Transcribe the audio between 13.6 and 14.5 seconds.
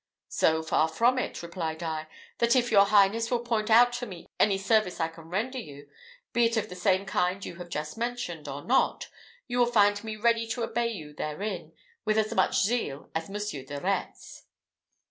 de Retz."